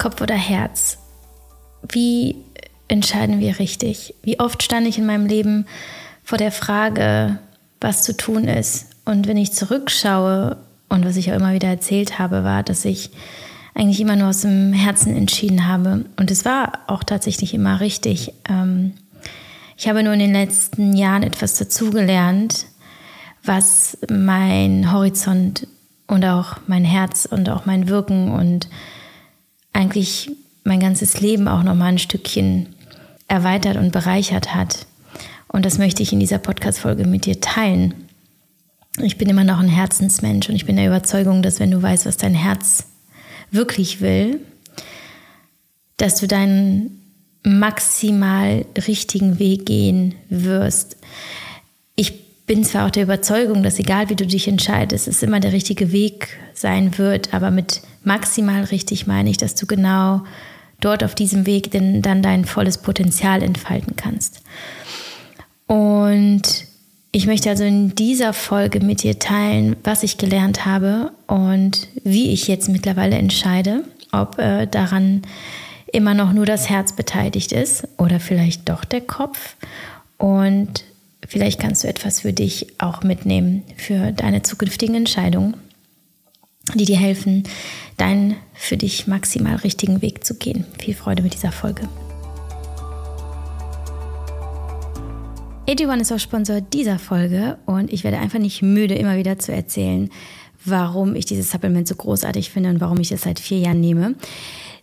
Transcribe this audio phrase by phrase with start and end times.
[0.00, 0.98] Kopf oder Herz?
[1.88, 2.36] Wie
[2.88, 4.14] entscheiden wir richtig?
[4.22, 5.66] Wie oft stand ich in meinem Leben
[6.24, 7.38] vor der Frage,
[7.80, 8.86] was zu tun ist?
[9.04, 10.56] Und wenn ich zurückschaue
[10.88, 13.10] und was ich auch immer wieder erzählt habe, war, dass ich
[13.74, 16.06] eigentlich immer nur aus dem Herzen entschieden habe.
[16.16, 18.32] Und es war auch tatsächlich immer richtig.
[18.48, 18.94] Ähm,
[19.76, 22.66] ich habe nur in den letzten Jahren etwas dazugelernt,
[23.44, 25.66] was mein Horizont
[26.06, 28.68] und auch mein Herz und auch mein Wirken und
[29.72, 30.30] eigentlich
[30.64, 32.74] mein ganzes Leben auch noch mal ein Stückchen
[33.28, 34.86] erweitert und bereichert hat.
[35.48, 37.94] Und das möchte ich in dieser Podcast-Folge mit dir teilen.
[39.02, 42.06] Ich bin immer noch ein Herzensmensch und ich bin der Überzeugung, dass wenn du weißt,
[42.06, 42.84] was dein Herz
[43.50, 44.40] wirklich will,
[45.96, 47.00] dass du deinen
[47.42, 50.96] maximal richtigen Weg gehen wirst.
[52.50, 55.92] Bin zwar auch der Überzeugung, dass egal wie du dich entscheidest, es immer der richtige
[55.92, 60.22] Weg sein wird, aber mit maximal richtig meine ich, dass du genau
[60.80, 64.42] dort auf diesem Weg denn dann dein volles Potenzial entfalten kannst.
[65.68, 66.42] Und
[67.12, 72.32] ich möchte also in dieser Folge mit dir teilen, was ich gelernt habe und wie
[72.32, 75.22] ich jetzt mittlerweile entscheide, ob äh, daran
[75.92, 79.54] immer noch nur das Herz beteiligt ist oder vielleicht doch der Kopf.
[80.18, 80.82] Und
[81.30, 85.54] Vielleicht kannst du etwas für dich auch mitnehmen, für deine zukünftigen Entscheidungen,
[86.74, 87.44] die dir helfen,
[87.96, 90.64] deinen für dich maximal richtigen Weg zu gehen.
[90.80, 91.88] Viel Freude mit dieser Folge.
[95.68, 99.52] AG1 ist auch Sponsor dieser Folge und ich werde einfach nicht müde, immer wieder zu
[99.52, 100.10] erzählen,
[100.64, 104.16] warum ich dieses Supplement so großartig finde und warum ich es seit vier Jahren nehme.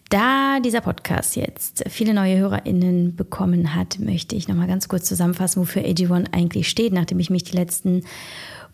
[0.09, 5.61] Da dieser Podcast jetzt viele neue HörerInnen bekommen hat, möchte ich nochmal ganz kurz zusammenfassen,
[5.61, 8.03] wofür AG1 eigentlich steht, nachdem ich mich die letzten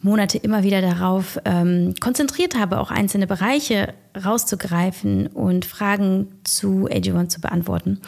[0.01, 7.29] Monate immer wieder darauf ähm, konzentriert habe, auch einzelne Bereiche rauszugreifen und Fragen zu AG1
[7.29, 7.99] zu beantworten.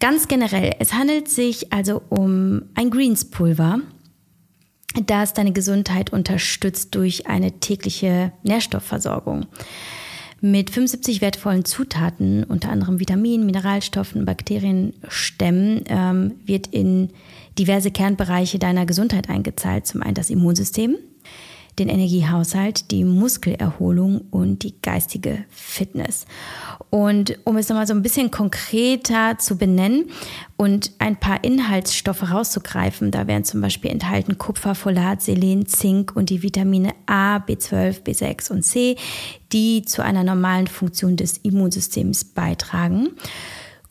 [0.00, 3.80] Ganz generell, es handelt sich also um ein Greenspulver,
[5.04, 9.46] das deine Gesundheit unterstützt durch eine tägliche Nährstoffversorgung
[10.40, 17.10] mit 75 wertvollen Zutaten, unter anderem Vitaminen, Mineralstoffen, Bakterienstämmen, ähm, wird in
[17.58, 19.86] diverse Kernbereiche deiner Gesundheit eingezahlt.
[19.86, 20.96] Zum einen das Immunsystem,
[21.78, 26.26] den Energiehaushalt, die Muskelerholung und die geistige Fitness.
[26.90, 30.06] Und um es nochmal so ein bisschen konkreter zu benennen
[30.56, 36.30] und ein paar Inhaltsstoffe rauszugreifen, da wären zum Beispiel enthalten Kupfer, Folat, Selen, Zink und
[36.30, 38.96] die Vitamine A, B12, B6 und C,
[39.52, 43.10] die zu einer normalen Funktion des Immunsystems beitragen.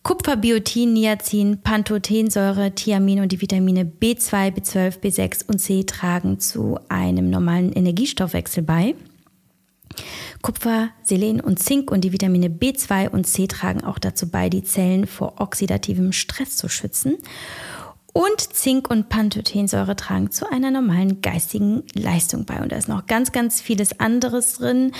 [0.06, 6.78] Kupfer, Biotin, Niacin, Pantothensäure, Thiamin und die Vitamine B2, B12, B6 und C tragen zu
[6.90, 8.94] einem normalen Energiestoffwechsel bei.
[10.44, 14.64] Kupfer, Selen und Zink und die Vitamine B2 und C tragen auch dazu bei, die
[14.64, 17.18] Zellen vor oxidativem Stress zu schützen.
[18.18, 22.62] Und Zink und Pantothensäure tragen zu einer normalen geistigen Leistung bei.
[22.62, 24.94] Und da ist noch ganz, ganz vieles anderes drin.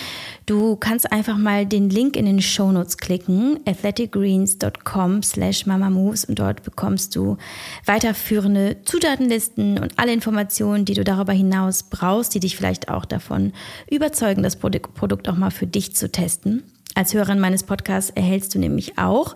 [0.46, 6.64] Du kannst einfach mal den Link in den Shownotes klicken, athleticgreens.com slash mamamoves und dort
[6.64, 7.38] bekommst du
[7.86, 13.54] weiterführende Zutatenlisten und alle Informationen, die du darüber hinaus brauchst, die dich vielleicht auch davon
[13.90, 16.64] überzeugen, das Produkt auch mal für dich zu testen.
[16.96, 19.36] Als Hörerin meines Podcasts erhältst du nämlich auch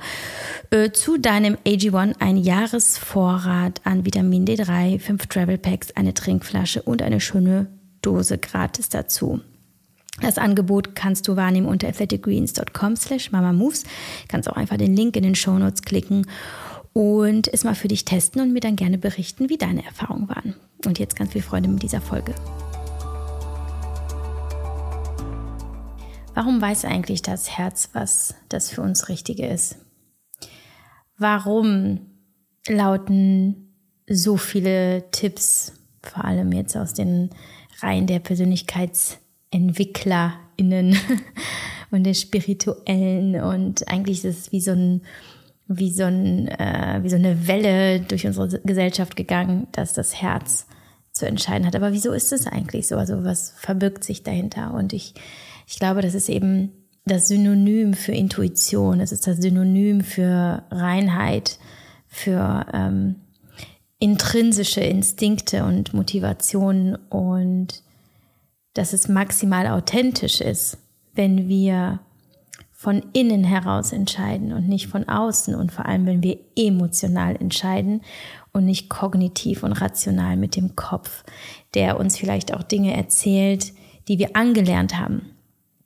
[0.71, 7.01] äh, zu deinem AG1 ein Jahresvorrat an Vitamin D3, fünf Travel Packs, eine Trinkflasche und
[7.01, 7.67] eine schöne
[8.01, 9.41] Dose gratis dazu.
[10.21, 13.83] Das Angebot kannst du wahrnehmen unter athleticgreens.com slash mamamoves.
[14.29, 16.27] Kannst auch einfach den Link in den Show Notes klicken
[16.93, 20.55] und es mal für dich testen und mir dann gerne berichten, wie deine Erfahrungen waren.
[20.85, 22.33] Und jetzt ganz viel Freude mit dieser Folge.
[26.33, 29.77] Warum weiß eigentlich das Herz, was das für uns Richtige ist?
[31.17, 31.99] Warum
[32.67, 33.73] lauten
[34.07, 37.29] so viele Tipps, vor allem jetzt aus den
[37.81, 40.97] Reihen der PersönlichkeitsentwicklerInnen
[41.91, 45.01] und der Spirituellen und eigentlich ist es wie so ein
[45.71, 50.65] wie so, ein, äh, wie so eine Welle durch unsere Gesellschaft gegangen, dass das Herz
[51.11, 51.75] zu entscheiden hat.
[51.75, 52.97] Aber wieso ist es eigentlich so?
[52.97, 54.73] Also was verbirgt sich dahinter?
[54.73, 55.13] Und ich
[55.69, 56.71] ich glaube, das ist eben
[57.05, 61.59] das Synonym für Intuition, es ist das Synonym für Reinheit,
[62.07, 63.17] für ähm,
[63.99, 67.83] intrinsische Instinkte und Motivationen und
[68.73, 70.79] dass es maximal authentisch ist,
[71.13, 71.99] wenn wir
[72.71, 78.01] von innen heraus entscheiden und nicht von außen und vor allem, wenn wir emotional entscheiden
[78.53, 81.23] und nicht kognitiv und rational mit dem Kopf,
[81.75, 83.73] der uns vielleicht auch Dinge erzählt,
[84.07, 85.35] die wir angelernt haben.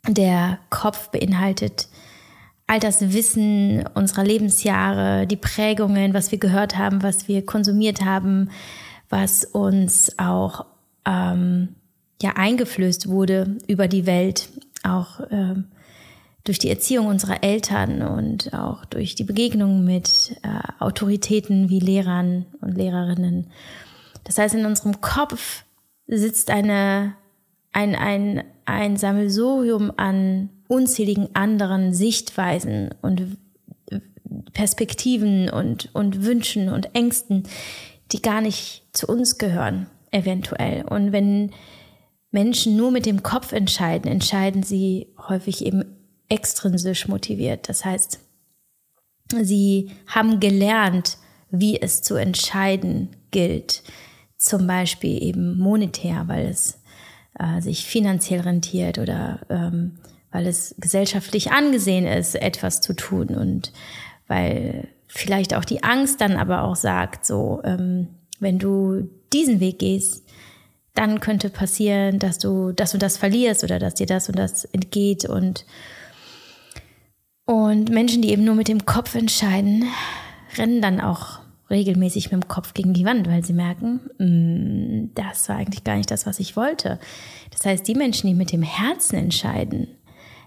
[0.08, 1.88] Der Kopf beinhaltet
[2.68, 8.50] all das Wissen unserer Lebensjahre, die Prägungen, was wir gehört haben, was wir konsumiert haben,
[9.10, 10.66] was uns auch
[11.06, 11.76] ähm,
[12.22, 14.50] ja eingeflößt wurde über die Welt,
[14.84, 15.66] auch ähm,
[16.44, 22.46] durch die Erziehung unserer Eltern und auch durch die Begegnung mit äh, Autoritäten wie Lehrern
[22.60, 23.48] und Lehrerinnen.
[24.26, 25.64] Das heißt, in unserem Kopf
[26.08, 27.14] sitzt eine,
[27.72, 33.38] ein, ein, ein Sammelsurium an unzähligen anderen Sichtweisen und
[34.54, 37.44] Perspektiven und, und Wünschen und Ängsten,
[38.12, 40.86] die gar nicht zu uns gehören, eventuell.
[40.86, 41.52] Und wenn
[42.32, 45.84] Menschen nur mit dem Kopf entscheiden, entscheiden sie häufig eben
[46.30, 47.70] extrinsisch motiviert.
[47.70, 48.20] Das heißt,
[49.42, 51.18] sie haben gelernt,
[51.50, 53.84] wie es zu entscheiden gilt.
[54.38, 56.80] Zum Beispiel eben monetär, weil es
[57.40, 60.00] äh, sich finanziell rentiert oder ähm,
[60.32, 63.72] weil es gesellschaftlich angesehen ist, etwas zu tun und
[64.28, 68.08] weil vielleicht auch die Angst dann aber auch sagt, so, ähm,
[68.40, 70.24] wenn du diesen Weg gehst,
[70.96, 74.66] dann könnte passieren, dass du das und das verlierst oder dass dir das und das
[74.66, 75.66] entgeht und
[77.46, 79.84] und Menschen, die eben nur mit dem Kopf entscheiden,
[80.58, 81.43] rennen dann auch
[81.74, 85.98] regelmäßig mit dem Kopf gegen die Wand, weil sie merken, mm, das war eigentlich gar
[85.98, 87.00] nicht das, was ich wollte.
[87.52, 89.88] Das heißt, die Menschen, die mit dem Herzen entscheiden,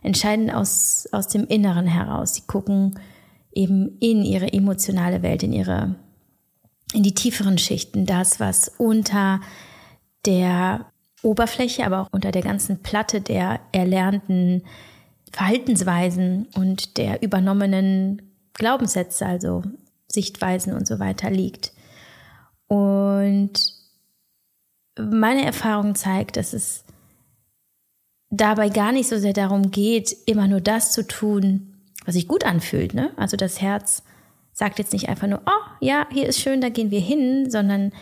[0.03, 2.35] entscheiden aus, aus dem Inneren heraus.
[2.35, 2.99] Sie gucken
[3.53, 5.97] eben in ihre emotionale Welt, in ihre,
[6.95, 9.41] in die tieferen Schichten, das, was unter
[10.25, 10.87] der
[11.23, 14.63] Oberfläche, aber auch unter der ganzen Platte der erlernten
[15.33, 18.23] Verhaltensweisen und der übernommenen
[18.55, 19.63] Glaubenssätze, also
[20.09, 21.73] Sichtweisen und so weiter liegt.
[22.69, 23.75] Und
[24.99, 26.85] meine Erfahrung zeigt, dass es
[28.31, 31.75] dabei gar nicht so sehr darum geht, immer nur das zu tun,
[32.05, 32.95] was sich gut anfühlt.
[32.95, 33.13] Ne?
[33.17, 34.03] Also das Herz
[34.53, 37.93] sagt jetzt nicht einfach nur, oh ja, hier ist schön, da gehen wir hin, sondern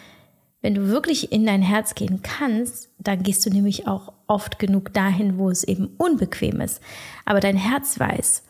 [0.61, 4.95] wenn du wirklich in dein Herz gehen kannst, dann gehst du nämlich auch oft genug
[4.95, 6.81] dahin, wo es eben unbequem ist.
[7.27, 8.45] Aber dein Herz weiß,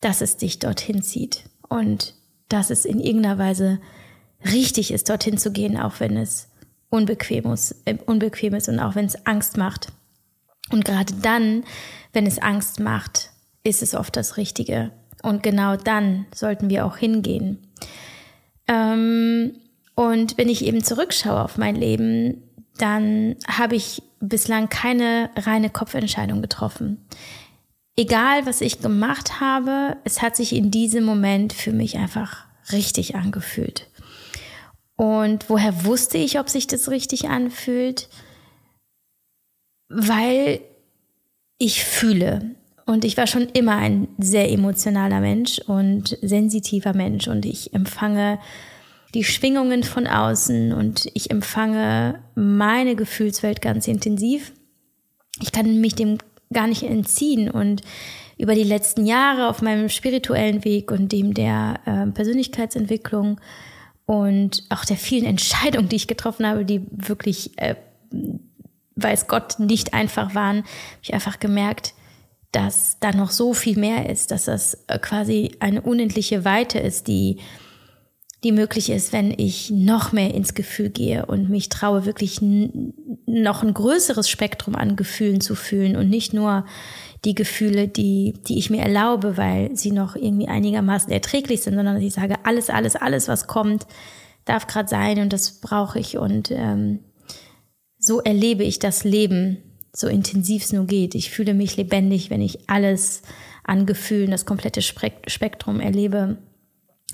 [0.00, 2.14] dass es dich dorthin zieht und
[2.52, 3.80] dass es in irgendeiner Weise
[4.44, 6.48] richtig ist, dorthin zu gehen, auch wenn es
[6.90, 9.88] unbequem ist, äh, unbequem ist und auch wenn es Angst macht.
[10.70, 11.64] Und gerade dann,
[12.12, 13.30] wenn es Angst macht,
[13.64, 14.90] ist es oft das Richtige.
[15.22, 17.58] Und genau dann sollten wir auch hingehen.
[18.68, 19.52] Ähm,
[19.94, 22.42] und wenn ich eben zurückschaue auf mein Leben,
[22.78, 27.04] dann habe ich bislang keine reine Kopfentscheidung getroffen.
[27.96, 33.14] Egal, was ich gemacht habe, es hat sich in diesem Moment für mich einfach richtig
[33.16, 33.88] angefühlt.
[34.96, 38.08] Und woher wusste ich, ob sich das richtig anfühlt?
[39.88, 40.60] Weil
[41.58, 42.54] ich fühle.
[42.86, 47.28] Und ich war schon immer ein sehr emotionaler Mensch und sensitiver Mensch.
[47.28, 48.38] Und ich empfange
[49.14, 54.52] die Schwingungen von außen und ich empfange meine Gefühlswelt ganz intensiv.
[55.40, 56.18] Ich kann mich dem
[56.52, 57.50] gar nicht entziehen.
[57.50, 57.82] Und
[58.38, 63.40] über die letzten Jahre auf meinem spirituellen Weg und dem der äh, Persönlichkeitsentwicklung
[64.06, 67.76] und auch der vielen Entscheidungen, die ich getroffen habe, die wirklich, äh,
[68.96, 70.66] weiß Gott, nicht einfach waren, habe
[71.02, 71.94] ich einfach gemerkt,
[72.52, 77.08] dass da noch so viel mehr ist, dass das äh, quasi eine unendliche Weite ist,
[77.08, 77.38] die
[78.44, 83.62] die möglich ist, wenn ich noch mehr ins Gefühl gehe und mich traue, wirklich noch
[83.62, 86.66] ein größeres Spektrum an Gefühlen zu fühlen und nicht nur
[87.24, 92.00] die Gefühle, die, die ich mir erlaube, weil sie noch irgendwie einigermaßen erträglich sind, sondern
[92.00, 93.86] ich sage, alles, alles, alles, was kommt,
[94.44, 96.98] darf gerade sein und das brauche ich und ähm,
[97.98, 99.58] so erlebe ich das Leben,
[99.92, 101.14] so intensiv es nur geht.
[101.14, 103.22] Ich fühle mich lebendig, wenn ich alles
[103.62, 106.38] an Gefühlen, das komplette Spektrum erlebe.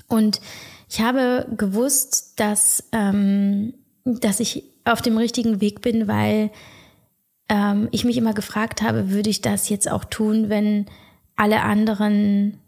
[0.06, 0.40] Und
[0.88, 6.50] ich habe gewusst, dass, ähm, dass ich auf dem richtigen Weg bin, weil
[7.48, 10.86] ähm, ich mich immer gefragt habe, würde ich das jetzt auch tun, wenn
[11.36, 12.58] alle anderen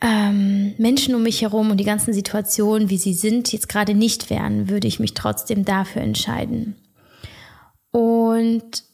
[0.00, 4.30] ähm, Menschen um mich herum und die ganzen Situationen, wie sie sind, jetzt gerade nicht
[4.30, 6.76] wären, würde ich mich trotzdem dafür entscheiden.
[7.92, 8.84] Und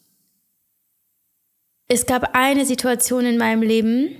[1.87, 4.11] es gab eine Situation in meinem Leben,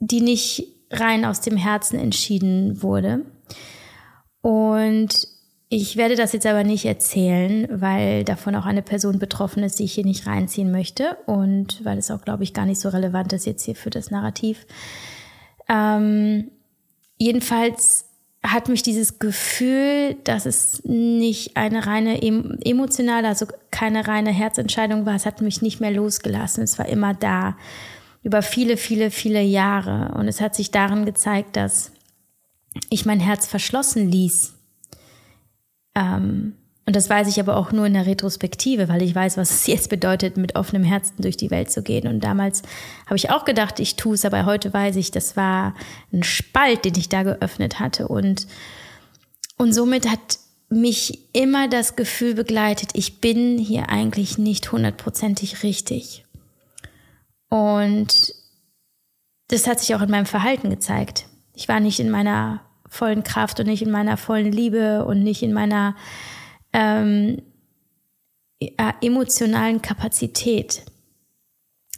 [0.00, 3.24] die nicht rein aus dem Herzen entschieden wurde.
[4.42, 5.28] Und
[5.68, 9.84] ich werde das jetzt aber nicht erzählen, weil davon auch eine Person betroffen ist, die
[9.84, 13.32] ich hier nicht reinziehen möchte und weil es auch, glaube ich, gar nicht so relevant
[13.32, 14.66] ist jetzt hier für das Narrativ.
[15.68, 16.50] Ähm,
[17.18, 18.06] jedenfalls
[18.42, 25.14] hat mich dieses Gefühl, dass es nicht eine reine emotionale, also keine reine Herzentscheidung war,
[25.14, 26.64] es hat mich nicht mehr losgelassen.
[26.64, 27.56] Es war immer da.
[28.22, 30.14] Über viele, viele, viele Jahre.
[30.16, 31.92] Und es hat sich darin gezeigt, dass
[32.90, 34.54] ich mein Herz verschlossen ließ.
[35.94, 36.54] Ähm,
[36.86, 39.66] und das weiß ich aber auch nur in der Retrospektive, weil ich weiß, was es
[39.68, 42.08] jetzt bedeutet, mit offenem Herzen durch die Welt zu gehen.
[42.08, 42.62] Und damals
[43.06, 45.74] habe ich auch gedacht, ich tue es, aber heute weiß ich, das war
[46.12, 48.08] ein Spalt, den ich da geöffnet hatte.
[48.08, 48.46] Und,
[49.56, 56.24] und somit hat mich immer das Gefühl begleitet, ich bin hier eigentlich nicht hundertprozentig richtig.
[57.50, 58.34] Und
[59.48, 61.26] das hat sich auch in meinem Verhalten gezeigt.
[61.54, 65.42] Ich war nicht in meiner vollen Kraft und nicht in meiner vollen Liebe und nicht
[65.42, 65.94] in meiner
[66.72, 67.42] ähm,
[69.00, 70.82] emotionalen Kapazität.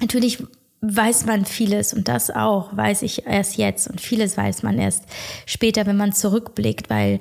[0.00, 0.42] Natürlich
[0.80, 5.04] weiß man vieles und das auch weiß ich erst jetzt und vieles weiß man erst
[5.46, 7.20] später, wenn man zurückblickt, weil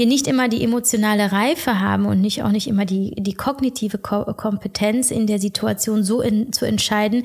[0.00, 3.98] wir nicht immer die emotionale Reife haben und nicht auch nicht immer die, die kognitive
[3.98, 7.24] Ko Kompetenz in der Situation so in, zu entscheiden,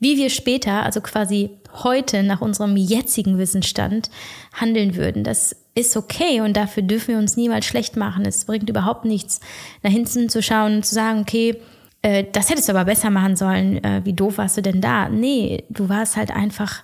[0.00, 1.50] wie wir später, also quasi
[1.84, 4.10] heute nach unserem jetzigen Wissensstand
[4.52, 5.22] handeln würden.
[5.22, 8.26] Das ist okay und dafür dürfen wir uns niemals schlecht machen.
[8.26, 9.38] Es bringt überhaupt nichts,
[9.84, 11.60] nach hinten zu schauen und zu sagen, okay,
[12.02, 13.84] äh, das hättest du aber besser machen sollen.
[13.84, 15.08] Äh, wie doof warst du denn da?
[15.08, 16.82] Nee, du warst halt einfach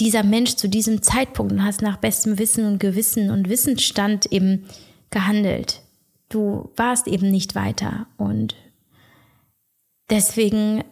[0.00, 4.66] dieser Mensch zu diesem Zeitpunkt und hast nach bestem Wissen und Gewissen und Wissensstand eben
[5.10, 5.82] gehandelt.
[6.28, 8.54] Du warst eben nicht weiter und
[10.10, 10.84] deswegen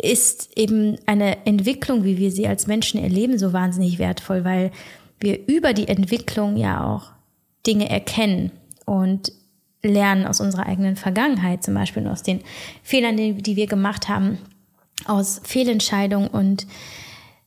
[0.00, 4.70] ist eben eine Entwicklung, wie wir sie als Menschen erleben, so wahnsinnig wertvoll, weil
[5.20, 7.12] wir über die Entwicklung ja auch
[7.66, 8.52] Dinge erkennen
[8.84, 9.32] und
[9.82, 12.40] lernen aus unserer eigenen Vergangenheit, zum Beispiel aus den
[12.82, 14.38] Fehlern, die, wir gemacht haben,
[15.06, 16.28] aus Fehlentscheidungen.
[16.28, 16.66] Und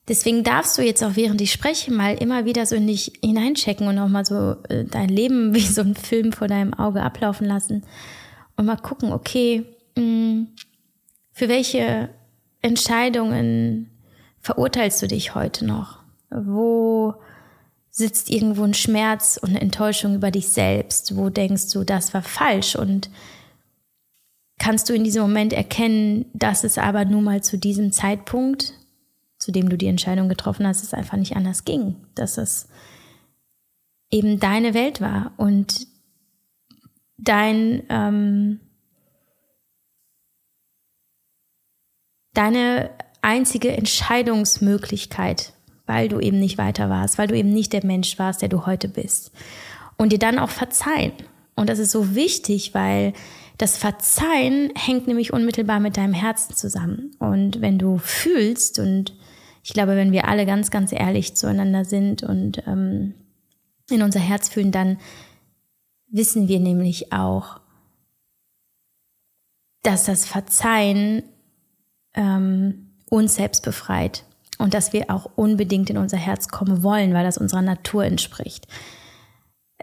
[0.07, 3.87] deswegen darfst du jetzt auch, während ich spreche, mal immer wieder so in dich hineinchecken
[3.87, 7.47] und auch mal so äh, dein Leben wie so ein Film vor deinem Auge ablaufen
[7.47, 7.83] lassen
[8.55, 9.65] und mal gucken, okay,
[9.95, 10.43] mm,
[11.31, 12.09] für welche
[12.61, 13.89] Entscheidungen
[14.39, 15.99] verurteilst du dich heute noch?
[16.29, 17.15] Wo
[17.89, 21.15] sitzt irgendwo ein Schmerz und eine Enttäuschung über dich selbst?
[21.15, 22.75] Wo denkst du, das war falsch?
[22.75, 23.09] Und
[24.59, 28.73] kannst du in diesem Moment erkennen, dass es aber nun mal zu diesem Zeitpunkt,
[29.41, 32.67] zu dem du die Entscheidung getroffen hast, es einfach nicht anders ging, dass es
[34.09, 35.87] eben deine Welt war und
[37.17, 38.59] dein ähm,
[42.33, 45.53] deine einzige Entscheidungsmöglichkeit
[45.91, 48.65] weil du eben nicht weiter warst, weil du eben nicht der Mensch warst, der du
[48.65, 49.31] heute bist.
[49.97, 51.11] Und dir dann auch verzeihen.
[51.55, 53.11] Und das ist so wichtig, weil
[53.57, 57.11] das Verzeihen hängt nämlich unmittelbar mit deinem Herzen zusammen.
[57.19, 59.17] Und wenn du fühlst, und
[59.63, 63.13] ich glaube, wenn wir alle ganz, ganz ehrlich zueinander sind und ähm,
[63.89, 64.97] in unser Herz fühlen, dann
[66.07, 67.59] wissen wir nämlich auch,
[69.83, 71.23] dass das Verzeihen
[72.13, 74.23] ähm, uns selbst befreit
[74.57, 78.67] und dass wir auch unbedingt in unser Herz kommen wollen, weil das unserer Natur entspricht.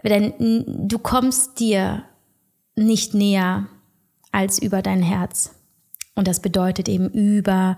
[0.03, 2.03] Denn du kommst dir
[2.75, 3.67] nicht näher
[4.31, 5.55] als über dein Herz.
[6.15, 7.77] Und das bedeutet eben über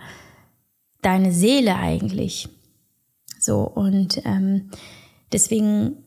[1.01, 2.50] deine Seele eigentlich.
[3.39, 4.70] So, und ähm,
[5.31, 5.98] deswegen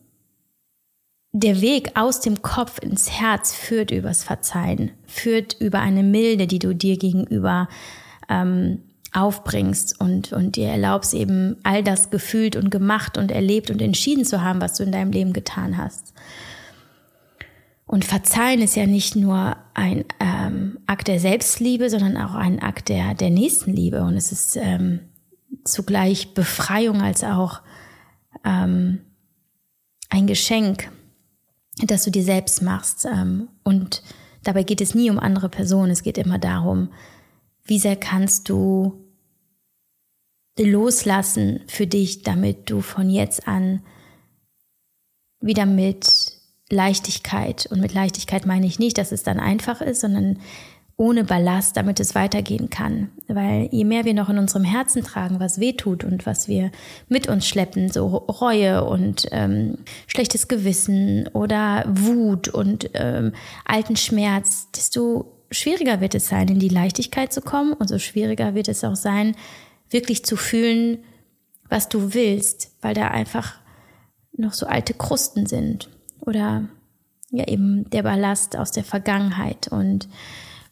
[1.33, 6.59] der Weg aus dem Kopf ins Herz führt übers Verzeihen, führt über eine Milde, die
[6.59, 7.67] du dir gegenüber
[8.29, 8.79] ähm,
[9.11, 14.23] aufbringst und, und dir erlaubst eben all das gefühlt und gemacht und erlebt und entschieden
[14.23, 16.13] zu haben, was du in deinem Leben getan hast.
[17.95, 22.89] Und Verzeihen ist ja nicht nur ein ähm, Akt der Selbstliebe, sondern auch ein Akt
[22.89, 24.03] der, der Nächstenliebe.
[24.03, 24.99] Und es ist ähm,
[25.63, 27.61] zugleich Befreiung als auch
[28.43, 28.99] ähm,
[30.09, 30.91] ein Geschenk,
[31.77, 33.05] das du dir selbst machst.
[33.05, 34.03] Ähm, und
[34.43, 35.91] dabei geht es nie um andere Personen.
[35.91, 36.89] Es geht immer darum,
[37.63, 39.05] wie sehr kannst du
[40.59, 43.83] loslassen für dich, damit du von jetzt an
[45.39, 46.24] wieder mit
[46.69, 50.39] Leichtigkeit, und mit Leichtigkeit meine ich nicht, dass es dann einfach ist, sondern
[50.97, 53.09] ohne Ballast, damit es weitergehen kann.
[53.27, 56.71] Weil je mehr wir noch in unserem Herzen tragen, was weh tut und was wir
[57.09, 63.33] mit uns schleppen, so Reue und ähm, schlechtes Gewissen oder Wut und ähm,
[63.65, 67.73] alten Schmerz, desto schwieriger wird es sein, in die Leichtigkeit zu kommen.
[67.73, 69.35] Und so schwieriger wird es auch sein,
[69.89, 70.99] wirklich zu fühlen,
[71.67, 73.55] was du willst, weil da einfach
[74.37, 75.89] noch so alte Krusten sind
[76.25, 76.67] oder
[77.31, 79.67] ja eben der Ballast aus der Vergangenheit.
[79.67, 80.07] Und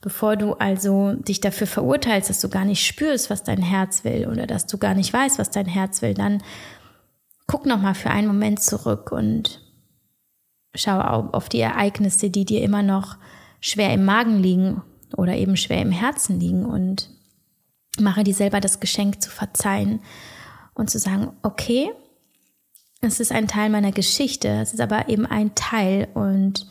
[0.02, 4.28] bevor du also dich dafür verurteilst, dass du gar nicht spürst, was dein Herz will
[4.28, 6.42] oder dass du gar nicht weißt, was dein Herz will, dann
[7.48, 9.62] guck noch mal für einen Moment zurück und
[10.76, 13.18] schau auf die Ereignisse, die dir immer noch
[13.60, 14.82] schwer im Magen liegen
[15.16, 17.10] oder eben schwer im Herzen liegen und
[18.00, 20.02] mache dir selber das Geschenk zu verzeihen
[20.74, 21.92] und zu sagen, okay,
[23.08, 26.68] es ist ein Teil meiner Geschichte, es ist aber eben ein Teil und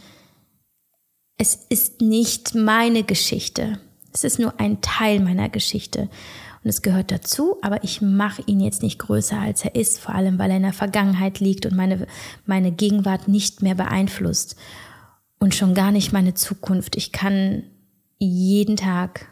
[1.39, 3.79] es ist nicht meine Geschichte.
[4.13, 6.09] Es ist nur ein Teil meiner Geschichte.
[6.63, 10.15] Und es gehört dazu, aber ich mache ihn jetzt nicht größer, als er ist, vor
[10.15, 12.07] allem weil er in der Vergangenheit liegt und meine,
[12.47, 14.55] meine Gegenwart nicht mehr beeinflusst
[15.41, 16.97] und schon gar nicht meine Zukunft.
[16.97, 17.65] Ich kann
[18.19, 19.27] jeden Tag,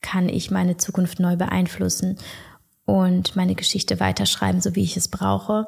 [0.00, 2.18] kann ich meine Zukunft neu beeinflussen
[2.84, 5.66] und meine Geschichte weiterschreiben, so wie ich es brauche.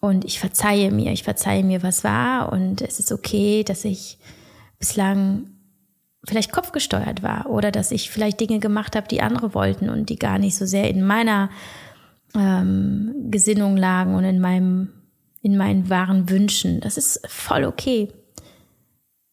[0.00, 4.18] Und ich verzeihe mir, ich verzeihe mir, was war und es ist okay, dass ich
[4.78, 5.46] bislang
[6.26, 10.18] vielleicht kopfgesteuert war oder dass ich vielleicht Dinge gemacht habe, die andere wollten und die
[10.18, 11.50] gar nicht so sehr in meiner
[12.34, 14.92] ähm, Gesinnung lagen und in meinem
[15.42, 16.80] in meinen wahren Wünschen.
[16.80, 18.08] Das ist voll okay.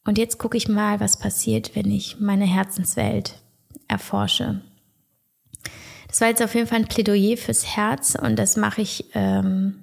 [0.06, 3.42] Und jetzt gucke ich mal, was passiert, wenn ich meine Herzenswelt
[3.88, 4.62] erforsche.
[6.08, 9.83] Das war jetzt auf jeden Fall ein Plädoyer fürs Herz und das mache ich ähm,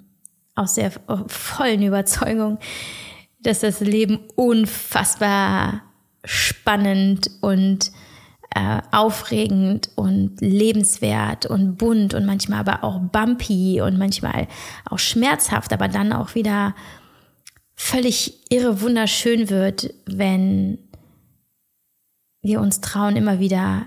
[0.61, 0.93] aus der
[1.26, 2.59] vollen Überzeugung,
[3.40, 5.83] dass das Leben unfassbar
[6.25, 7.90] spannend und
[8.55, 14.49] äh, aufregend und lebenswert und bunt und manchmal aber auch bumpy und manchmal
[14.85, 16.75] auch schmerzhaft, aber dann auch wieder
[17.75, 20.79] völlig irre wunderschön wird, wenn
[22.43, 23.87] wir uns trauen, immer wieder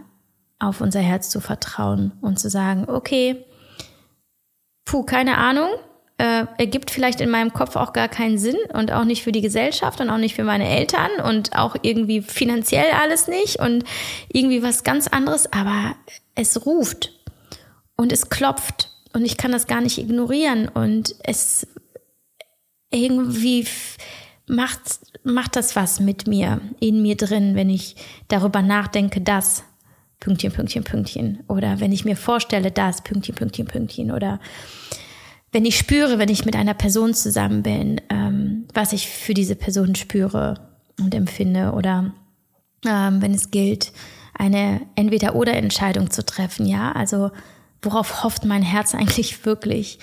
[0.57, 3.45] auf unser Herz zu vertrauen und zu sagen, okay,
[4.85, 5.69] puh, keine Ahnung,
[6.17, 9.41] äh, ergibt vielleicht in meinem Kopf auch gar keinen Sinn und auch nicht für die
[9.41, 13.83] Gesellschaft und auch nicht für meine Eltern und auch irgendwie finanziell alles nicht und
[14.31, 15.95] irgendwie was ganz anderes, aber
[16.35, 17.11] es ruft
[17.95, 21.67] und es klopft und ich kann das gar nicht ignorieren und es
[22.91, 23.65] irgendwie
[24.47, 27.95] macht, macht das was mit mir, in mir drin, wenn ich
[28.27, 29.63] darüber nachdenke, dass
[30.19, 34.39] Pünktchen, Pünktchen, Pünktchen oder wenn ich mir vorstelle, dass Pünktchen, Pünktchen, Pünktchen oder
[35.53, 39.55] wenn ich spüre, wenn ich mit einer Person zusammen bin, ähm, was ich für diese
[39.55, 40.55] Person spüre
[40.99, 42.11] und empfinde oder
[42.85, 43.93] ähm, wenn es gilt,
[44.33, 47.31] eine Entweder-oder-Entscheidung zu treffen, ja, also
[47.83, 49.99] worauf hofft mein Herz eigentlich wirklich,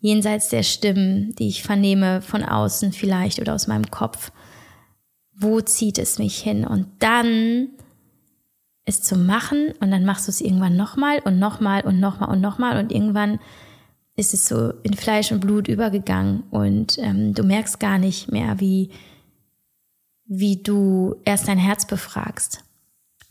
[0.00, 4.32] jenseits der Stimmen, die ich vernehme von außen vielleicht oder aus meinem Kopf,
[5.34, 6.64] wo zieht es mich hin?
[6.64, 7.68] Und dann
[8.84, 12.40] es zu machen und dann machst du es irgendwann nochmal und nochmal und nochmal und
[12.40, 13.38] nochmal und irgendwann
[14.18, 18.58] ist es so in Fleisch und Blut übergegangen und ähm, du merkst gar nicht mehr,
[18.58, 18.90] wie,
[20.26, 22.64] wie du erst dein Herz befragst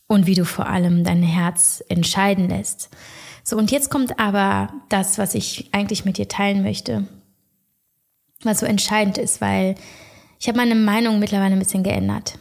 [0.07, 2.89] und wie du vor allem dein Herz entscheiden lässt.
[3.43, 7.05] So, und jetzt kommt aber das, was ich eigentlich mit dir teilen möchte,
[8.43, 9.75] was so entscheidend ist, weil
[10.39, 12.39] ich habe meine Meinung mittlerweile ein bisschen geändert.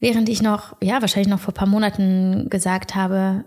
[0.00, 3.44] Während ich noch, ja, wahrscheinlich noch vor ein paar Monaten gesagt habe,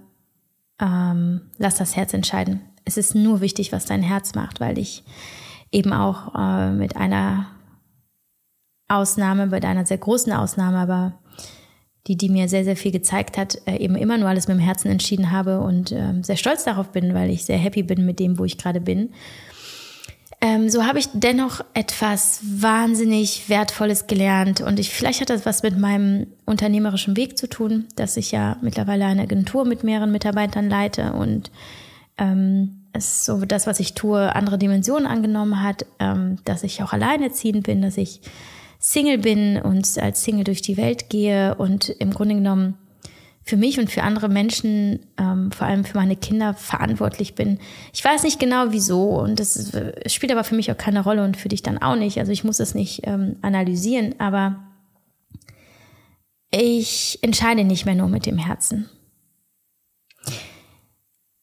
[0.80, 5.04] ähm, lass das Herz entscheiden es ist nur wichtig, was dein Herz macht, weil ich
[5.72, 7.48] eben auch äh, mit einer
[8.88, 11.20] Ausnahme, bei einer sehr großen Ausnahme, aber
[12.08, 14.64] die, die mir sehr, sehr viel gezeigt hat, äh, eben immer nur alles mit dem
[14.64, 18.20] Herzen entschieden habe und äh, sehr stolz darauf bin, weil ich sehr happy bin mit
[18.20, 19.10] dem, wo ich gerade bin.
[20.40, 25.64] Ähm, so habe ich dennoch etwas wahnsinnig Wertvolles gelernt und ich, vielleicht hat das was
[25.64, 30.70] mit meinem unternehmerischen Weg zu tun, dass ich ja mittlerweile eine Agentur mit mehreren Mitarbeitern
[30.70, 31.52] leite und
[32.18, 36.94] ähm, es so das, was ich tue, andere Dimensionen angenommen hat, ähm, dass ich auch
[36.94, 38.22] alleinerziehend bin, dass ich
[38.80, 42.76] Single bin und als Single durch die Welt gehe und im Grunde genommen
[43.44, 47.60] für mich und für andere Menschen, ähm, vor allem für meine Kinder, verantwortlich bin.
[47.94, 49.72] Ich weiß nicht genau wieso und das
[50.08, 52.20] spielt aber für mich auch keine Rolle und für dich dann auch nicht.
[52.20, 54.60] Also ich muss es nicht ähm, analysieren, aber
[56.52, 58.90] ich entscheide nicht mehr nur mit dem Herzen.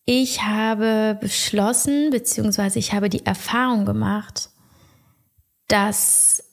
[0.07, 4.51] Ich habe beschlossen, beziehungsweise ich habe die Erfahrung gemacht,
[5.67, 6.45] dass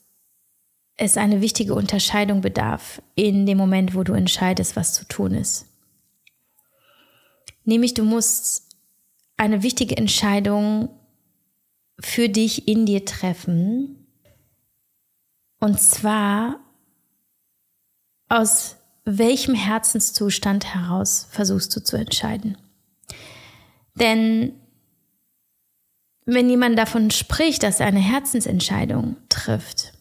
[0.96, 5.66] es eine wichtige Unterscheidung bedarf in dem Moment, wo du entscheidest, was zu tun ist.
[7.64, 8.76] Nämlich du musst
[9.36, 10.88] eine wichtige Entscheidung
[12.00, 14.06] für dich in dir treffen.
[15.60, 16.60] Und zwar
[18.28, 22.56] aus welchem Herzenszustand heraus versuchst du zu entscheiden.
[23.94, 24.52] Denn
[26.24, 29.92] wenn jemand davon spricht, dass er eine Herzensentscheidung trifft,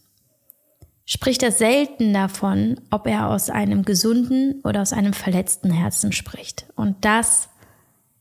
[1.06, 6.68] spricht er selten davon, ob er aus einem gesunden oder aus einem verletzten Herzen spricht.
[6.76, 7.50] Und das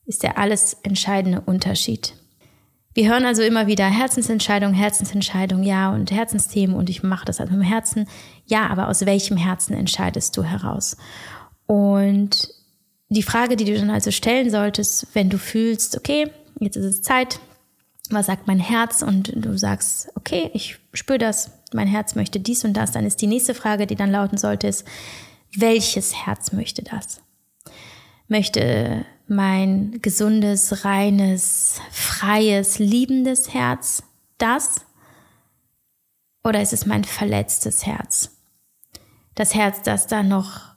[0.06, 2.14] ist der alles entscheidende Unterschied.
[2.92, 7.52] Wir hören also immer wieder Herzensentscheidung, Herzensentscheidung, ja und Herzensthemen und ich mache das also
[7.52, 8.08] mit dem Herzen.
[8.46, 10.96] Ja, aber aus welchem Herzen entscheidest du heraus?
[11.66, 12.48] Und
[13.10, 17.02] die Frage, die du dann also stellen solltest, wenn du fühlst, okay, jetzt ist es
[17.02, 17.40] Zeit,
[18.08, 22.64] was sagt mein Herz und du sagst, okay, ich spüre das, mein Herz möchte dies
[22.64, 24.84] und das, dann ist die nächste Frage, die dann lauten sollte, ist,
[25.56, 27.20] welches Herz möchte das?
[28.28, 34.04] Möchte mein gesundes, reines, freies, liebendes Herz
[34.38, 34.82] das?
[36.44, 38.36] Oder ist es mein verletztes Herz?
[39.34, 40.69] Das Herz, das da noch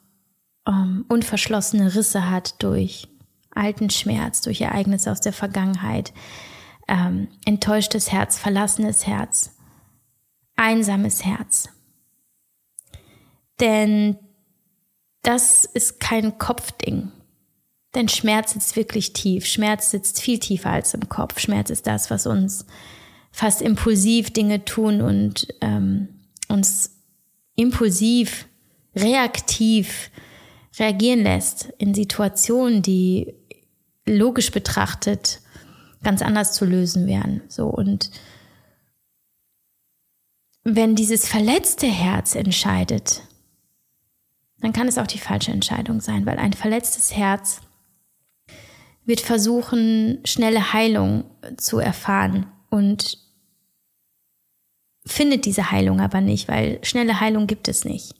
[0.67, 3.07] ähm, unverschlossene Risse hat durch
[3.51, 6.13] alten Schmerz, durch Ereignisse aus der Vergangenheit,
[6.87, 9.55] ähm, enttäuschtes Herz, verlassenes Herz,
[10.55, 11.69] einsames Herz.
[13.59, 14.17] Denn
[15.21, 17.11] das ist kein Kopfding.
[17.95, 19.45] Denn Schmerz sitzt wirklich tief.
[19.45, 21.39] Schmerz sitzt viel tiefer als im Kopf.
[21.39, 22.65] Schmerz ist das, was uns
[23.31, 26.09] fast impulsiv Dinge tun und ähm,
[26.49, 26.97] uns
[27.55, 28.47] impulsiv,
[28.95, 30.09] reaktiv
[30.79, 33.33] reagieren lässt in Situationen, die
[34.05, 35.41] logisch betrachtet
[36.03, 37.41] ganz anders zu lösen wären.
[37.47, 38.11] So und
[40.63, 43.23] wenn dieses verletzte Herz entscheidet,
[44.59, 47.61] dann kann es auch die falsche Entscheidung sein, weil ein verletztes Herz
[49.05, 51.25] wird versuchen, schnelle Heilung
[51.57, 53.17] zu erfahren und
[55.05, 58.15] findet diese Heilung aber nicht, weil schnelle Heilung gibt es nicht.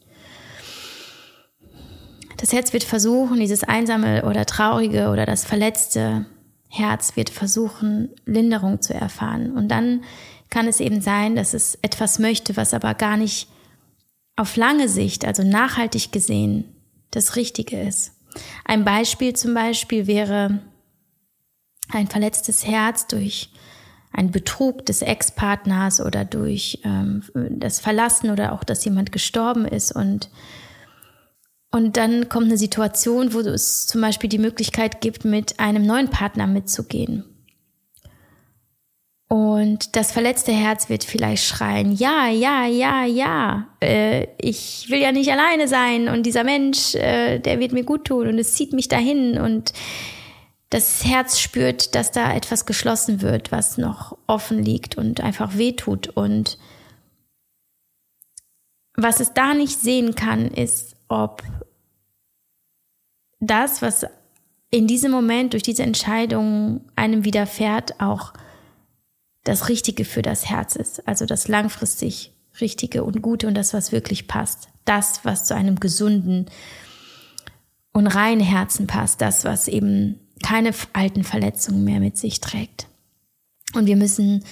[2.43, 6.25] Das Herz wird versuchen, dieses einsame oder traurige oder das verletzte
[6.67, 9.55] Herz wird versuchen, Linderung zu erfahren.
[9.55, 10.03] Und dann
[10.49, 13.47] kann es eben sein, dass es etwas möchte, was aber gar nicht
[14.35, 16.65] auf lange Sicht, also nachhaltig gesehen,
[17.11, 18.11] das Richtige ist.
[18.65, 20.59] Ein Beispiel zum Beispiel wäre
[21.93, 23.51] ein verletztes Herz durch
[24.11, 29.93] einen Betrug des Ex-Partners oder durch ähm, das Verlassen oder auch, dass jemand gestorben ist
[29.93, 30.29] und
[31.73, 36.07] und dann kommt eine Situation, wo es zum Beispiel die Möglichkeit gibt, mit einem neuen
[36.07, 37.25] Partner mitzugehen.
[39.27, 45.11] Und das verletzte Herz wird vielleicht schreien, ja, ja, ja, ja, äh, ich will ja
[45.11, 48.73] nicht alleine sein und dieser Mensch, äh, der wird mir gut tun und es zieht
[48.73, 49.73] mich dahin und
[50.69, 56.09] das Herz spürt, dass da etwas geschlossen wird, was noch offen liegt und einfach wehtut.
[56.09, 56.59] Und
[58.95, 61.43] was es da nicht sehen kann, ist, ob
[63.39, 64.05] das, was
[64.71, 68.33] in diesem Moment durch diese Entscheidung einem widerfährt, auch
[69.43, 71.07] das Richtige für das Herz ist.
[71.07, 74.69] Also das langfristig Richtige und Gute und das, was wirklich passt.
[74.85, 76.47] Das, was zu einem gesunden
[77.91, 79.21] und reinen Herzen passt.
[79.21, 82.87] Das, was eben keine alten Verletzungen mehr mit sich trägt.
[83.75, 84.43] Und wir müssen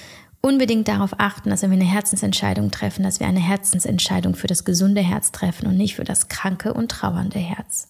[0.41, 4.65] unbedingt darauf achten, dass wenn wir eine Herzensentscheidung treffen, dass wir eine Herzensentscheidung für das
[4.65, 7.89] gesunde Herz treffen und nicht für das kranke und trauernde Herz.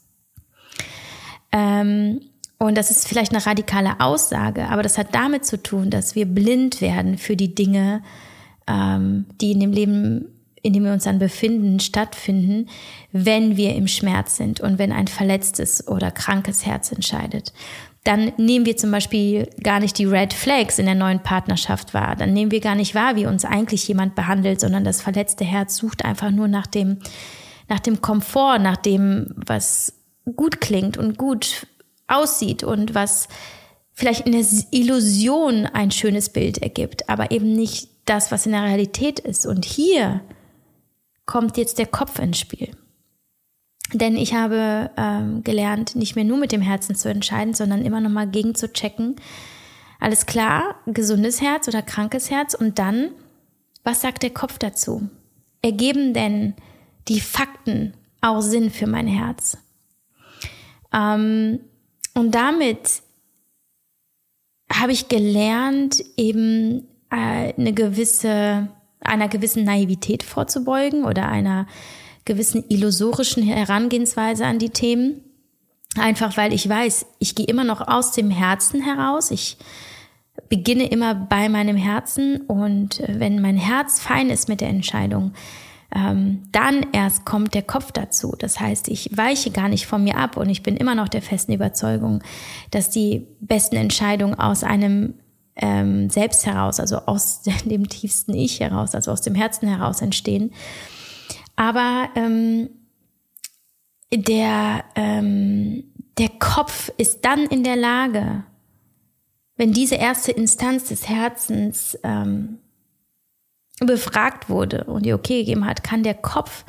[1.52, 2.22] Ähm,
[2.58, 6.26] und das ist vielleicht eine radikale Aussage, aber das hat damit zu tun, dass wir
[6.26, 8.04] blind werden für die Dinge,
[8.68, 10.26] ähm, die in dem Leben,
[10.62, 12.68] in dem wir uns dann befinden, stattfinden,
[13.12, 17.52] wenn wir im Schmerz sind und wenn ein verletztes oder krankes Herz entscheidet
[18.04, 22.16] dann nehmen wir zum Beispiel gar nicht die Red Flags in der neuen Partnerschaft wahr.
[22.16, 25.76] Dann nehmen wir gar nicht wahr, wie uns eigentlich jemand behandelt, sondern das verletzte Herz
[25.76, 26.98] sucht einfach nur nach dem,
[27.70, 29.94] nach dem Komfort, nach dem, was
[30.36, 31.68] gut klingt und gut
[32.08, 33.28] aussieht und was
[33.94, 38.64] vielleicht in der Illusion ein schönes Bild ergibt, aber eben nicht das, was in der
[38.64, 39.46] Realität ist.
[39.46, 40.22] Und hier
[41.28, 42.72] kommt jetzt der Kopf ins Spiel.
[43.94, 48.00] Denn ich habe ähm, gelernt, nicht mehr nur mit dem Herzen zu entscheiden, sondern immer
[48.00, 49.16] noch mal gegen zu checken.
[50.00, 53.12] Alles klar, gesundes Herz oder krankes Herz und dann,
[53.84, 55.10] was sagt der Kopf dazu?
[55.62, 56.56] Ergeben denn
[57.08, 59.58] die Fakten auch Sinn für mein Herz?
[60.94, 61.60] Ähm,
[62.14, 63.02] und damit
[64.72, 68.70] habe ich gelernt, eben äh, eine gewisse,
[69.02, 71.68] einer gewissen Naivität vorzubeugen oder einer
[72.26, 75.24] gewissen illusorischen Herangehensweise an die Themen.
[75.98, 79.32] Einfach weil ich weiß, ich gehe immer noch aus dem Herzen heraus.
[79.32, 79.58] Ich
[80.50, 85.34] beginne immer bei meinem Herzen und äh, wenn mein Herz fein ist mit der Entscheidung,
[85.94, 88.36] ähm, dann erst kommt der Kopf dazu.
[88.38, 91.22] Das heißt, ich weiche gar nicht von mir ab und ich bin immer noch der
[91.22, 92.24] festen Überzeugung,
[92.72, 95.16] dass die besten Entscheidungen aus einem
[95.56, 100.54] ähm, Selbst heraus, also aus dem tiefsten Ich heraus, also aus dem Herzen heraus entstehen.
[101.62, 102.72] Aber ähm,
[104.12, 105.84] der, ähm,
[106.18, 108.46] der Kopf ist dann in der Lage,
[109.58, 112.58] wenn diese erste Instanz des Herzens ähm,
[113.80, 116.66] befragt wurde und die okay gegeben hat, kann der Kopf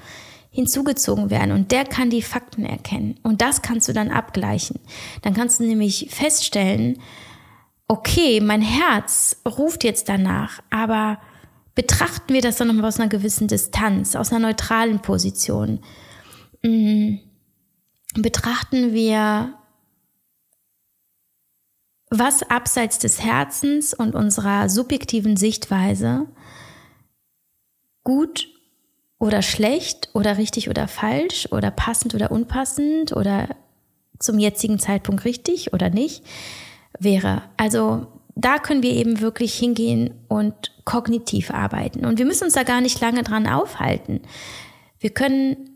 [0.50, 4.78] hinzugezogen werden und der kann die Fakten erkennen und das kannst du dann abgleichen.
[5.22, 7.00] Dann kannst du nämlich feststellen,
[7.88, 11.18] okay, mein Herz ruft jetzt danach, aber
[11.74, 15.80] betrachten wir das dann nochmal aus einer gewissen Distanz, aus einer neutralen Position.
[16.62, 17.16] Mm,
[18.14, 19.54] betrachten wir,
[22.10, 26.26] was abseits des Herzens und unserer subjektiven Sichtweise
[28.04, 28.48] gut
[29.18, 33.56] oder schlecht oder richtig oder falsch oder passend oder unpassend oder
[34.18, 36.24] zum jetzigen Zeitpunkt richtig oder nicht
[36.98, 37.42] wäre.
[37.56, 42.04] Also da können wir eben wirklich hingehen und kognitiv arbeiten.
[42.04, 44.20] Und wir müssen uns da gar nicht lange dran aufhalten.
[44.98, 45.70] Wir können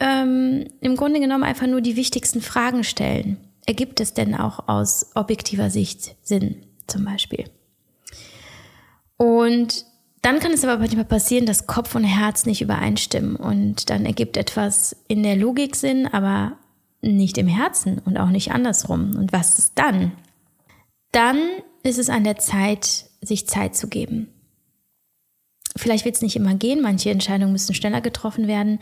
[0.00, 3.36] ähm, im Grunde genommen einfach nur die wichtigsten Fragen stellen.
[3.66, 7.44] Ergibt es denn auch aus objektiver Sicht Sinn, zum Beispiel?
[9.16, 9.86] Und
[10.22, 14.36] dann kann es aber manchmal passieren, dass Kopf und Herz nicht übereinstimmen und dann ergibt
[14.36, 16.58] etwas in der Logik Sinn, aber
[17.00, 19.14] nicht im Herzen und auch nicht andersrum.
[19.16, 20.12] Und was ist dann?
[21.10, 21.38] Dann
[21.82, 24.28] ist es an der Zeit, sich Zeit zu geben.
[25.76, 28.78] Vielleicht wird es nicht immer gehen, manche Entscheidungen müssen schneller getroffen werden,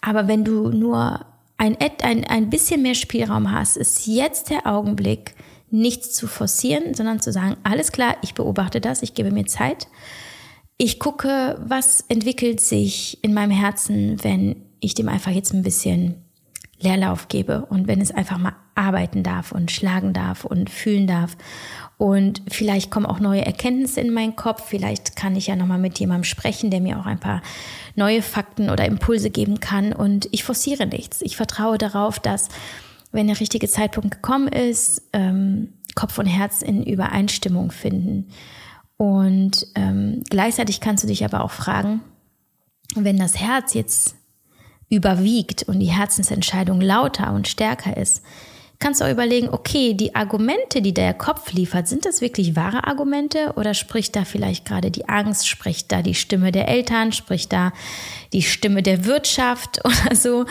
[0.00, 1.26] aber wenn du nur
[1.58, 5.34] ein, ein, ein bisschen mehr Spielraum hast, ist jetzt der Augenblick,
[5.70, 9.86] nichts zu forcieren, sondern zu sagen, alles klar, ich beobachte das, ich gebe mir Zeit.
[10.78, 16.16] Ich gucke, was entwickelt sich in meinem Herzen, wenn ich dem einfach jetzt ein bisschen
[16.80, 21.36] Leerlauf gebe und wenn es einfach mal arbeiten darf und schlagen darf und fühlen darf.
[22.00, 24.64] Und vielleicht kommen auch neue Erkenntnisse in meinen Kopf.
[24.66, 27.42] Vielleicht kann ich ja nochmal mit jemandem sprechen, der mir auch ein paar
[27.94, 29.92] neue Fakten oder Impulse geben kann.
[29.92, 31.20] Und ich forciere nichts.
[31.20, 32.48] Ich vertraue darauf, dass,
[33.12, 38.30] wenn der richtige Zeitpunkt gekommen ist, ähm, Kopf und Herz in Übereinstimmung finden.
[38.96, 42.00] Und ähm, gleichzeitig kannst du dich aber auch fragen,
[42.94, 44.14] wenn das Herz jetzt
[44.88, 48.22] überwiegt und die Herzensentscheidung lauter und stärker ist,
[48.80, 52.86] kannst du auch überlegen, okay, die Argumente, die der Kopf liefert, sind das wirklich wahre
[52.86, 57.52] Argumente oder spricht da vielleicht gerade die Angst, spricht da die Stimme der Eltern, spricht
[57.52, 57.72] da
[58.32, 60.46] die Stimme der Wirtschaft oder so?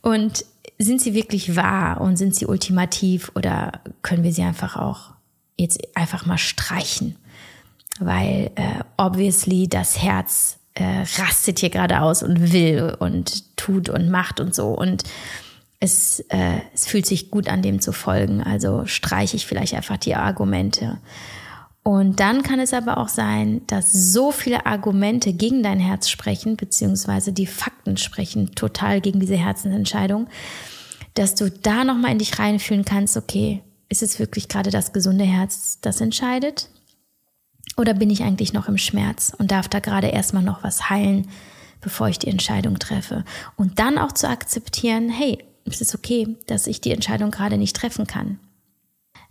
[0.00, 0.44] Und
[0.78, 5.12] sind sie wirklich wahr und sind sie ultimativ oder können wir sie einfach auch
[5.56, 7.16] jetzt einfach mal streichen?
[8.00, 14.10] Weil äh, obviously das Herz äh, rastet hier gerade aus und will und tut und
[14.10, 14.68] macht und so.
[14.68, 15.04] Und
[15.84, 18.42] es, äh, es fühlt sich gut an, dem zu folgen.
[18.42, 20.98] Also streiche ich vielleicht einfach die Argumente.
[21.82, 26.56] Und dann kann es aber auch sein, dass so viele Argumente gegen dein Herz sprechen,
[26.56, 30.26] beziehungsweise die Fakten sprechen total gegen diese Herzensentscheidung,
[31.12, 35.24] dass du da nochmal in dich reinfühlen kannst, okay, ist es wirklich gerade das gesunde
[35.24, 36.70] Herz, das entscheidet?
[37.76, 41.28] Oder bin ich eigentlich noch im Schmerz und darf da gerade erstmal noch was heilen,
[41.82, 43.24] bevor ich die Entscheidung treffe?
[43.56, 47.76] Und dann auch zu akzeptieren, hey, es ist okay, dass ich die Entscheidung gerade nicht
[47.76, 48.38] treffen kann.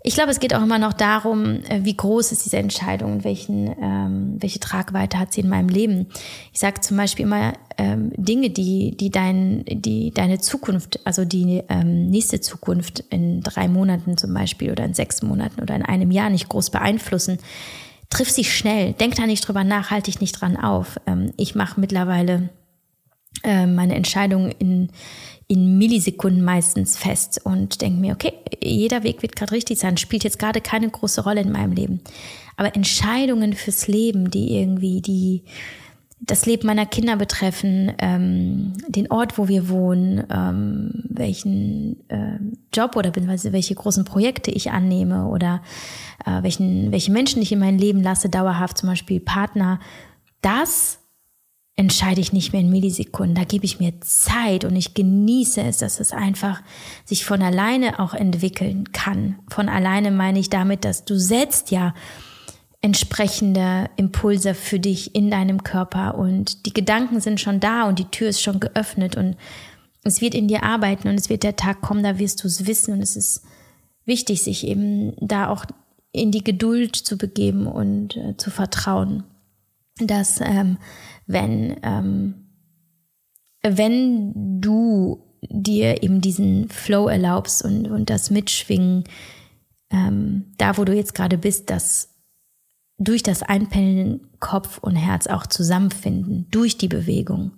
[0.06, 3.24] Ich glaube, es geht auch immer noch darum, äh, wie groß ist diese Entscheidung und
[3.24, 6.08] welchen, ähm, welche Tragweite hat sie in meinem Leben.
[6.52, 11.64] Ich sage zum Beispiel immer ähm, Dinge, die, die, dein, die deine Zukunft, also die
[11.70, 16.12] ähm, nächste Zukunft in drei Monaten zum Beispiel oder in sechs Monaten oder in einem
[16.12, 17.38] Jahr nicht groß beeinflussen,
[18.10, 21.00] triff sie schnell, denk da nicht drüber nach, halte dich nicht dran auf.
[21.08, 22.50] Ähm, ich mache mittlerweile
[23.44, 24.90] äh, meine Entscheidungen in,
[25.54, 30.24] in Millisekunden meistens fest und denke mir, okay, jeder Weg wird gerade richtig sein, spielt
[30.24, 32.02] jetzt gerade keine große Rolle in meinem Leben.
[32.58, 35.44] Aber Entscheidungen fürs Leben, die irgendwie die
[36.26, 42.96] das Leben meiner Kinder betreffen, ähm, den Ort, wo wir wohnen, ähm, welchen ähm, Job
[42.96, 45.62] oder beziehungsweise welche großen Projekte ich annehme oder
[46.26, 49.80] äh, welchen, welche Menschen ich in mein Leben lasse, dauerhaft zum Beispiel Partner,
[50.42, 51.03] das
[51.76, 53.36] entscheide ich nicht mehr in Millisekunden.
[53.36, 56.62] Da gebe ich mir Zeit und ich genieße es, dass es einfach
[57.06, 59.40] sich von alleine auch entwickeln kann.
[59.50, 61.94] Von alleine meine ich damit, dass du setzt ja
[62.82, 68.12] entsprechende Impulse für dich in deinem Körper und die Gedanken sind schon da und die
[68.12, 69.38] Tür ist schon geöffnet und
[70.04, 72.68] es wird in dir arbeiten und es wird der Tag kommen, da wirst du es
[72.68, 73.44] wissen und es ist
[74.06, 75.66] wichtig, sich eben da auch
[76.12, 79.24] in die Geduld zu begeben und äh, zu vertrauen,
[80.00, 80.78] dass ähm,
[81.26, 82.44] wenn ähm,
[83.64, 89.06] wenn du dir eben diesen Flow erlaubst und, und das Mitschwingen,
[89.90, 92.10] ähm, da wo du jetzt gerade bist, dass
[92.98, 97.52] durch das Einpendeln Kopf und Herz auch zusammenfinden, durch die Bewegung.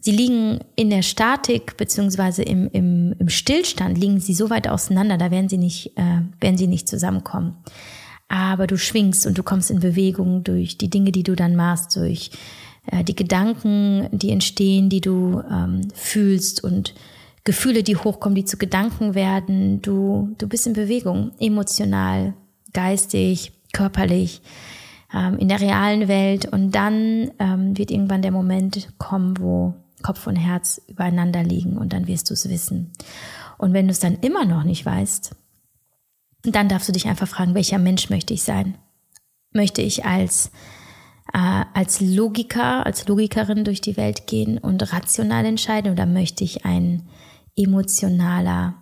[0.00, 5.18] Sie liegen in der Statik beziehungsweise im, im, im Stillstand, liegen sie so weit auseinander,
[5.18, 7.56] da werden sie, nicht, äh, werden sie nicht zusammenkommen.
[8.28, 11.96] Aber du schwingst und du kommst in Bewegung durch die Dinge, die du dann machst,
[11.96, 12.30] durch
[12.86, 16.94] äh, die Gedanken, die entstehen, die du ähm, fühlst und
[17.44, 19.80] Gefühle, die hochkommen, die zu Gedanken werden.
[19.80, 22.34] Du, du bist in Bewegung, emotional,
[22.72, 24.42] geistig, körperlich,
[25.14, 26.46] ähm, in der realen Welt.
[26.46, 31.92] Und dann ähm, wird irgendwann der Moment kommen, wo Kopf und Herz übereinander liegen und
[31.92, 32.92] dann wirst du es wissen.
[33.58, 35.34] Und wenn du es dann immer noch nicht weißt,
[36.54, 38.76] dann darfst du dich einfach fragen, welcher Mensch möchte ich sein?
[39.52, 40.50] Möchte ich als,
[41.32, 46.64] äh, als Logiker, als Logikerin durch die Welt gehen und rational entscheiden oder möchte ich
[46.64, 47.08] ein
[47.56, 48.74] emotionaler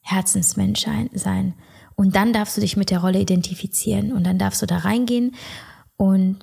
[0.00, 1.54] Herzensmensch sein?
[1.94, 5.34] Und dann darfst du dich mit der Rolle identifizieren und dann darfst du da reingehen
[5.96, 6.38] und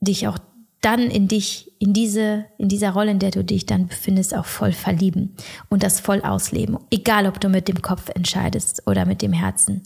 [0.00, 0.38] dich auch
[0.80, 4.44] dann in dich, in diese, in dieser Rolle, in der du dich dann befindest, auch
[4.44, 5.34] voll verlieben
[5.68, 6.78] und das voll ausleben.
[6.90, 9.82] Egal, ob du mit dem Kopf entscheidest oder mit dem Herzen.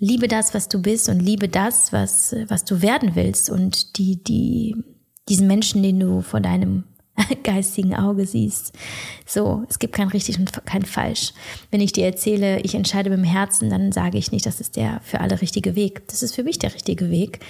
[0.00, 4.24] Liebe das, was du bist und liebe das, was, was du werden willst und die,
[4.24, 4.74] die,
[5.28, 6.84] diesen Menschen, den du vor deinem
[7.42, 8.72] geistigen Auge siehst.
[9.26, 11.34] So, es gibt kein richtig und kein falsch.
[11.70, 14.76] Wenn ich dir erzähle, ich entscheide mit dem Herzen, dann sage ich nicht, das ist
[14.76, 16.08] der für alle richtige Weg.
[16.08, 17.40] Das ist für mich der richtige Weg.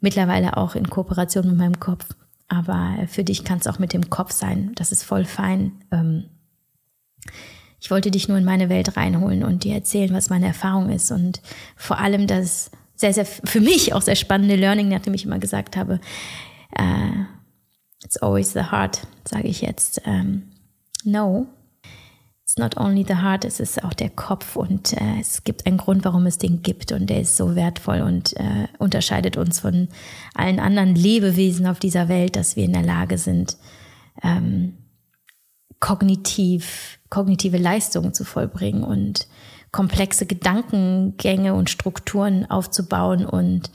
[0.00, 2.04] Mittlerweile auch in Kooperation mit meinem Kopf.
[2.48, 4.72] Aber für dich kann es auch mit dem Kopf sein.
[4.74, 5.72] Das ist voll fein.
[5.90, 6.26] Ähm,
[7.80, 11.10] ich wollte dich nur in meine Welt reinholen und dir erzählen, was meine Erfahrung ist.
[11.10, 11.40] Und
[11.76, 15.76] vor allem das sehr, sehr, für mich auch sehr spannende Learning, nachdem ich immer gesagt
[15.76, 16.00] habe,
[16.78, 17.24] uh,
[18.02, 20.00] it's always the heart, sage ich jetzt.
[20.06, 20.42] Um, ähm,
[21.04, 21.46] no,
[22.42, 25.76] it's not only the heart, es ist auch der Kopf und äh, es gibt einen
[25.76, 29.88] Grund, warum es den gibt und der ist so wertvoll und äh, unterscheidet uns von
[30.34, 33.56] allen anderen Lebewesen auf dieser Welt, dass wir in der Lage sind,
[34.22, 34.78] ähm,
[35.80, 39.26] kognitiv, kognitive Leistungen zu vollbringen und
[39.72, 43.70] komplexe Gedankengänge und Strukturen aufzubauen und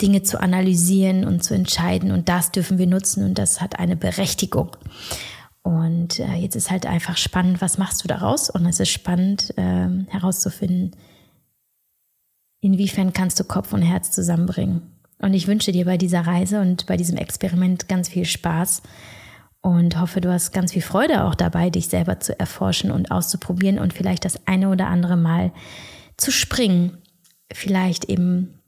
[0.00, 2.10] Dinge zu analysieren und zu entscheiden.
[2.10, 4.76] Und das dürfen wir nutzen und das hat eine Berechtigung.
[5.62, 8.50] Und äh, jetzt ist halt einfach spannend, was machst du daraus?
[8.50, 10.96] Und es ist spannend äh, herauszufinden,
[12.60, 14.82] inwiefern kannst du Kopf und Herz zusammenbringen.
[15.18, 18.82] Und ich wünsche dir bei dieser Reise und bei diesem Experiment ganz viel Spaß
[19.62, 23.78] und hoffe, du hast ganz viel Freude auch dabei, dich selber zu erforschen und auszuprobieren
[23.78, 25.52] und vielleicht das eine oder andere Mal
[26.16, 26.98] zu springen.
[27.52, 28.60] Vielleicht eben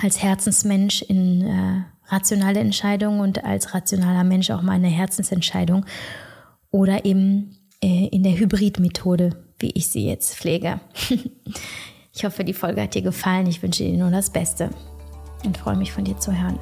[0.00, 5.86] als Herzensmensch in äh, rationale Entscheidungen und als rationaler Mensch auch mal eine Herzensentscheidung
[6.70, 10.80] oder eben äh, in der Hybridmethode, wie ich sie jetzt pflege.
[12.12, 13.46] ich hoffe, die Folge hat dir gefallen.
[13.46, 14.70] Ich wünsche dir nur das Beste
[15.44, 16.58] und freue mich von dir zu hören.